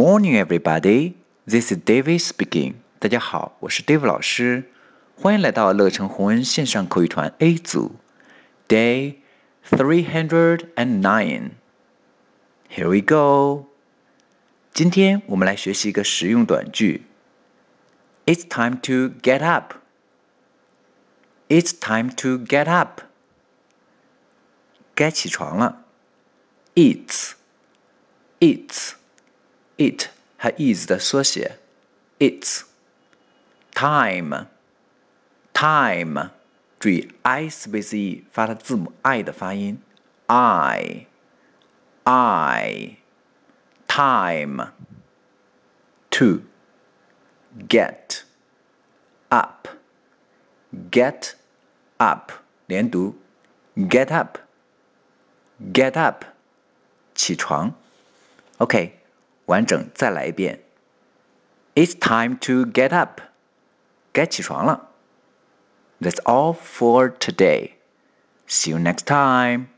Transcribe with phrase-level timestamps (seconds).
[0.00, 1.14] morning, everybody.
[1.46, 2.74] This is David speaking.
[2.98, 4.70] 大家好，我是 David 老师，
[5.16, 7.96] 欢迎来到乐成宏恩线上口语团 A 组，
[8.66, 9.16] Day
[9.68, 11.50] three hundred and nine.
[12.70, 13.66] Here we go.
[14.72, 17.06] 今天我们来学习一个实用短句。
[18.26, 19.74] It's time to get up.
[21.48, 23.02] It's time to get up.
[24.94, 25.84] 该起床了。
[26.74, 27.32] It's,
[28.38, 28.83] it's,
[29.76, 30.06] it
[30.38, 31.58] 和 is 的缩写。
[32.18, 32.62] It's
[33.72, 34.46] time,
[35.52, 36.30] time，
[36.78, 39.80] 注意 i 是贝斯 e 发的字母 i 的发音。
[40.26, 41.06] I,
[42.04, 42.96] I,
[43.88, 44.72] time
[46.10, 46.42] to
[47.68, 48.20] get
[49.28, 49.68] up,
[50.90, 51.32] get
[51.96, 52.32] up
[52.66, 53.16] 连读，
[53.76, 56.24] get up。Get up，
[57.14, 57.74] 起床。
[58.56, 58.98] OK，
[59.46, 60.60] 完整再来一遍。
[61.74, 63.20] It's time to get up，
[64.12, 64.90] 该起床了。
[66.00, 67.72] That's all for today.
[68.48, 69.68] See you next time.